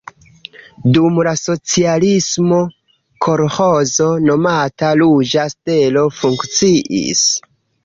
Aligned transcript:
Dum 0.95 1.19
la 1.27 1.33
socialismo 1.41 2.61
kolĥozo 3.27 4.09
nomata 4.31 4.91
Ruĝa 5.03 5.47
Stelo 5.55 6.07
funkciis. 6.19 7.25